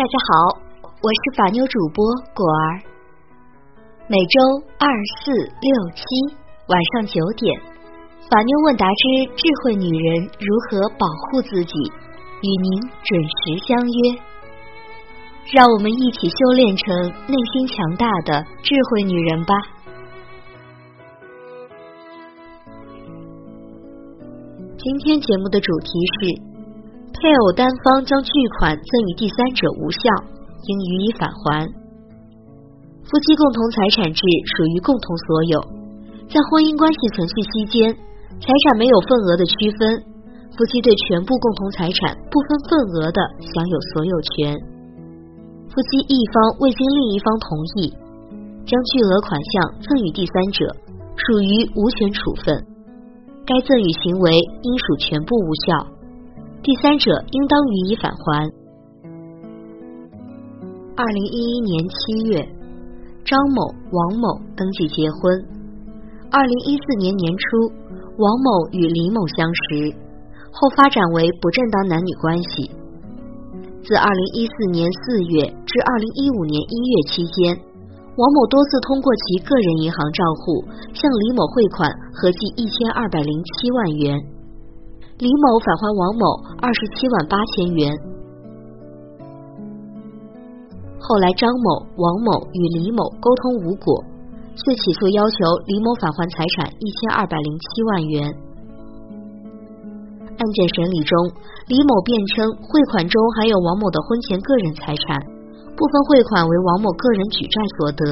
[0.00, 0.58] 大家好，
[1.02, 2.02] 我是法妞主播
[2.34, 2.80] 果儿。
[4.08, 4.40] 每周
[4.78, 4.88] 二、
[5.20, 6.02] 四、六、七
[6.68, 7.60] 晚上九点，
[8.30, 11.74] 法妞问答之智慧女人如何保护自己，
[12.40, 14.18] 与您准时相约。
[15.52, 16.96] 让我们一起修炼成
[17.28, 19.54] 内心强大的智慧女人吧。
[24.78, 25.90] 今天节目的主题
[26.22, 26.50] 是。
[27.20, 30.00] 配偶单方将巨款赠与第三者无效，
[30.64, 31.68] 应予以返还。
[33.04, 34.24] 夫妻共同财产制
[34.56, 35.60] 属于共同所有，
[36.32, 37.92] 在婚姻关系存续期间，
[38.40, 40.00] 财产没有份额的区分，
[40.56, 43.20] 夫妻对全部共同财产不分份额的
[43.52, 44.56] 享有所有权。
[45.68, 47.92] 夫妻一方未经另一方同意，
[48.64, 50.72] 将巨额款项赠与第三者，
[51.20, 52.64] 属于无权处分，
[53.44, 55.99] 该赠与行为应属全部无效。
[56.62, 58.52] 第三者应当予以返还。
[60.94, 62.36] 二零一一年七月，
[63.24, 65.40] 张某、王某登记结婚。
[66.30, 67.72] 二零一四年年初，
[68.18, 69.96] 王某与李某相识，
[70.52, 72.70] 后发展为不正当男女关系。
[73.82, 77.56] 自二零一四年四月至二零一五年一月期间，
[78.20, 84.20] 王某多次通过其个人银行账户向李某汇款合计一千二百零七万元。
[85.20, 86.24] 李某返还王某
[86.64, 87.92] 二十七万八千元。
[90.96, 94.00] 后来，张某、王某与李某沟通无果，
[94.56, 98.32] 遂起诉要求李某返还财产一千二百零七万元。
[100.40, 101.12] 案件审理中，
[101.68, 105.20] 李某辩称汇款中含有王某的婚前个人财产，
[105.76, 108.04] 部分汇款为王某个人举债所得，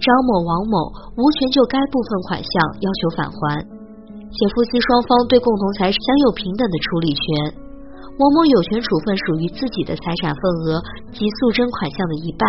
[0.00, 0.80] 张某、王某
[1.20, 3.79] 无权就该部分款项要求返还。
[4.30, 7.22] 且夫妻双方对共同财产享有平等的处理权，
[8.14, 10.78] 王某有权处分属于自己的财产份额
[11.10, 12.46] 及诉争款项的一半，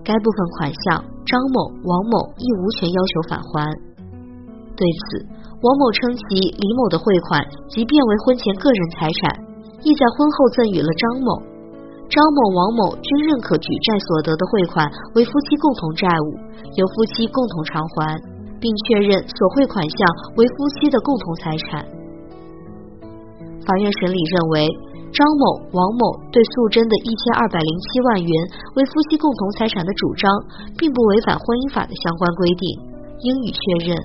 [0.00, 3.68] 该部分款项张某、王某亦无权要求返还。
[4.74, 5.22] 对此，
[5.60, 9.44] 王某称其李某的汇款即变为婚前个人财产，
[9.84, 11.44] 亦在婚后赠与了张某，
[12.08, 16.40] 张某、王某均认可举债所得的汇款为夫妻共同债务，
[16.74, 18.33] 由夫妻共同偿还。
[18.60, 19.98] 并确认所汇款项
[20.36, 21.84] 为夫妻的共同财产。
[23.64, 24.68] 法院审理认为，
[25.14, 28.30] 张某、王某对诉争的一千二百零七万元
[28.76, 30.26] 为夫妻共同财产的主张，
[30.76, 32.66] 并不违反婚姻法的相关规定，
[33.24, 33.96] 应予确认。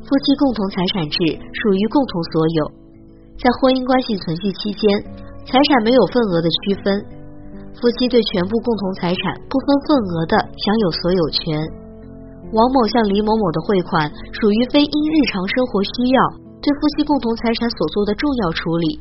[0.00, 2.60] 夫妻共同财产制属于共同所有，
[3.38, 4.82] 在婚姻关系存续期间，
[5.46, 6.98] 财产没有份额的区分，
[7.78, 11.79] 夫妻对全部共同财产不分份额的享有所有权。
[12.50, 16.18] 王某向李某某的汇款属于非因日常生活需要
[16.58, 18.98] 对夫妻共同财产所做的重要处理，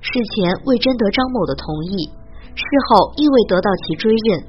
[0.00, 2.08] 事前未征得张某的同意，
[2.56, 4.40] 事后亦未得到其追认，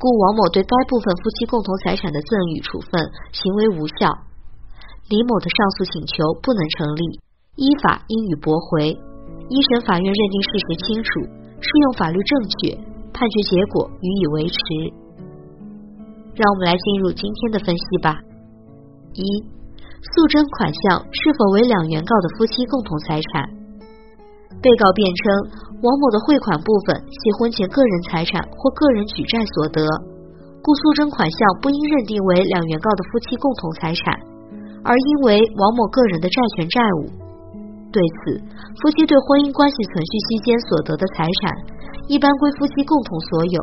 [0.00, 2.96] 故王某对该部分夫妻共同财产的赠与处分
[3.30, 4.08] 行为无效，
[5.12, 7.20] 李某的上诉请求不能成立，
[7.60, 8.96] 依法应予驳回。
[9.52, 11.10] 一审法院认定事实清楚，
[11.60, 12.72] 适用法律正确，
[13.12, 14.99] 判决结果予以维持。
[16.34, 18.14] 让我们来进入今天的分析吧。
[19.14, 19.22] 一、
[20.00, 23.42] 诉争款项是否为两原告的夫妻共同财产？
[24.62, 25.24] 被告辩称，
[25.82, 29.82] 王某的汇款部分系婚前个人财产或个人举债所得，
[30.60, 34.14] 故诉争款项不应认定为两原告的夫妻共同财产，
[34.84, 37.10] 而应为王某个人的债权债务。
[37.90, 38.38] 对此，
[38.78, 41.50] 夫妻对婚姻关系存续期间所得的财产，
[42.06, 43.58] 一般归夫妻共同所有。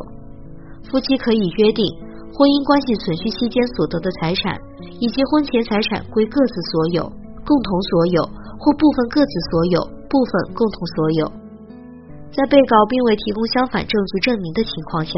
[0.90, 1.86] 夫妻可以约定。
[2.34, 4.54] 婚姻关系存续期间所得的财产，
[5.00, 7.02] 以及婚前财产归各自所有、
[7.42, 8.22] 共同所有
[8.60, 11.22] 或部分各自所有、部分共同所有。
[12.30, 15.12] 在被告并未提供相反证据证明的情况下，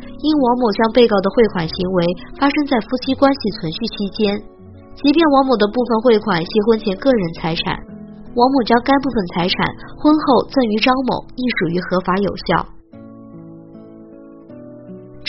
[0.00, 1.98] 因王某向被告的汇款行为
[2.40, 4.40] 发生在夫妻关系存续期间，
[4.96, 7.76] 即便王某的部分汇款系婚前个人财产，
[8.32, 9.56] 王某将该部分财产
[10.00, 12.64] 婚后赠与张某，亦属于合法有效。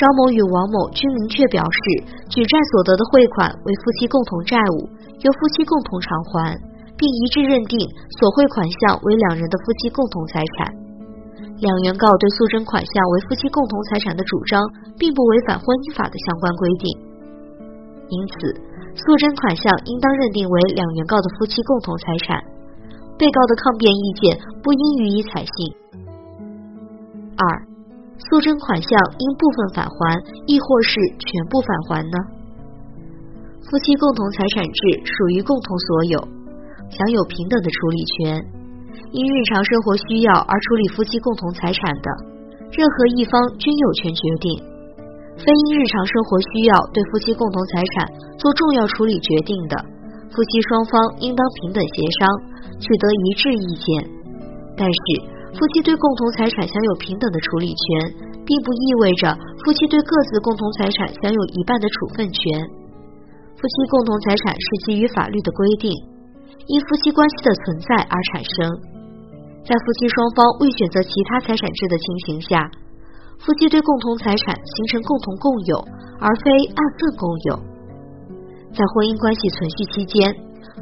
[0.06, 1.82] 张某与王某均明确表示，
[2.30, 4.86] 举债所得的汇款为夫妻共同债务，
[5.26, 6.54] 由夫妻共同偿还，
[6.94, 7.82] 并一致认定
[8.22, 10.70] 所汇款项为两人的夫妻共同财产。
[11.58, 14.62] 两原告对诉争款项为夫妻共同财产的主张，
[14.94, 16.86] 并不违反婚姻法的相关规定，
[18.14, 18.62] 因此
[18.94, 22.38] 诉争款项应当认定为两原告的夫妻共同财产。
[23.18, 25.74] 被告的抗辩意见不应予以采信。
[27.42, 27.74] 二。
[28.18, 28.90] 诉争款项
[29.20, 32.18] 应部分返还，亦或是全部返还呢？
[33.68, 36.20] 夫妻共同财产制属于共同所有，
[36.90, 38.46] 享有平等的处理权。
[39.12, 42.10] 因日常生活需要而处理夫妻共同财产的，
[42.72, 44.64] 任何一方均有权决定。
[45.36, 48.08] 非因日常生活需要对夫妻共同财产
[48.38, 49.76] 做重要处理决定的，
[50.32, 52.30] 夫妻双方应当平等协商，
[52.80, 54.10] 取得一致意见。
[54.78, 55.00] 但是，
[55.56, 58.12] 夫妻对共同财产享有平等的处理权，
[58.44, 59.32] 并不意味着
[59.64, 62.44] 夫妻对各自共同财产享有一半的处分权。
[63.56, 65.92] 夫妻共同财产是基于法律的规定。
[66.68, 68.58] 因夫妻关系的存在而产生，
[69.64, 72.72] 在夫妻双方未选择其他财产制的情形下，
[73.38, 75.78] 夫妻对共同财产形成共同共有，
[76.20, 77.56] 而非按份共有。
[78.74, 80.34] 在婚姻关系存续期间，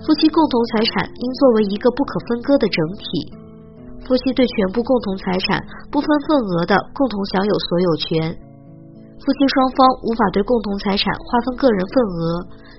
[0.07, 3.43] 夫妻共同财产应作为一个不可分割的整体，
[4.07, 8.35] 夫妻对全部共同财产不分份额的共同享有所有权。
[9.23, 12.19] 夫妻双方无法对共同财产划分个人份额，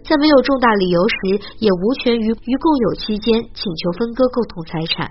[0.05, 1.17] 在没有重大理由时，
[1.59, 5.11] 也无权于于共有期间请求分割共同财产。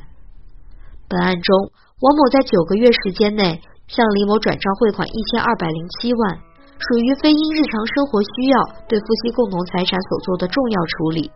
[1.09, 6.37] 本案中，王某在九个月时间内向李某转账汇款一千二百零七万，
[6.77, 11.31] 属于非因日常生活需要对夫妻共同财产所做的重要处理。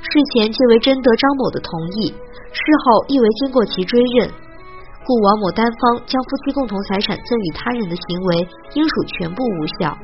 [0.00, 4.30] 事前既为征得张某的同意，事后亦为经过其追认。
[5.04, 9.96] 故王某单方将夫妻共同财产赠与他人的行为，应属全部无效。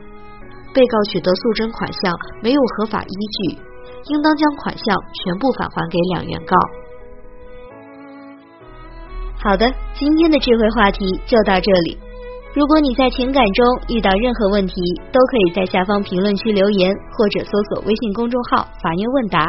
[0.73, 2.13] 被告取得诉争款项
[2.43, 3.59] 没有合法依据，
[4.13, 6.57] 应当将款项全部返还给两原告。
[9.37, 11.99] 好的，今天的智慧话题就到这里。
[12.55, 14.75] 如果你在情感中遇到任何问题，
[15.13, 19.45] 都可以在下方评论区留言，或者搜索微信公众号“法院问答”，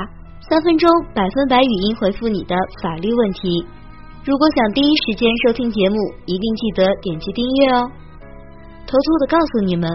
[0.48, 3.66] 三分钟百分百语音回复你的法律问题。
[4.24, 5.98] 如果想第一时间收听节目，
[6.28, 7.90] 一定记得点击订阅哦。
[8.86, 9.90] 偷偷的告诉你们，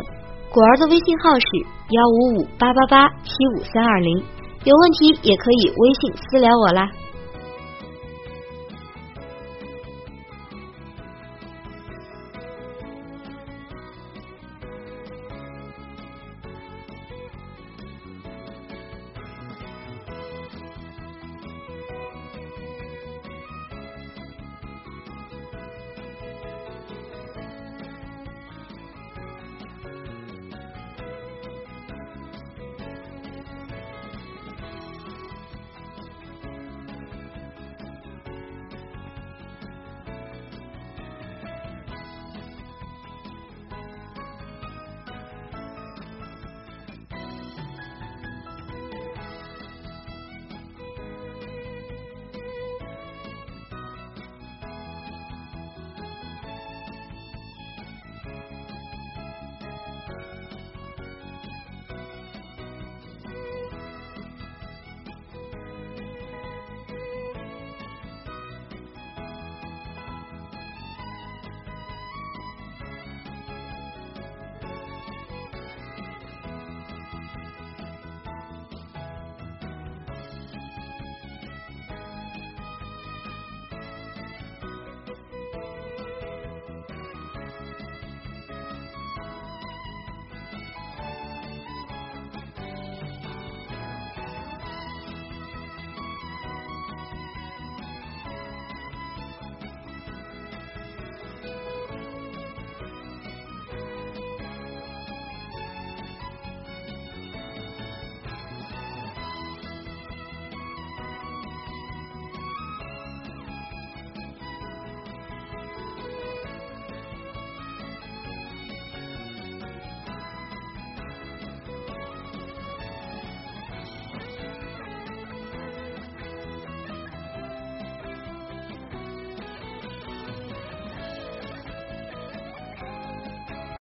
[0.52, 1.47] 果儿的微信号是
[1.91, 4.25] 幺五五八八八七五三二零，
[4.64, 6.91] 有问题也可以微信私聊我啦。